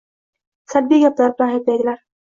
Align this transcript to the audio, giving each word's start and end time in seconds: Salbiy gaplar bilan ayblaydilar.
Salbiy 0.75 1.05
gaplar 1.07 1.37
bilan 1.39 1.57
ayblaydilar. 1.59 2.07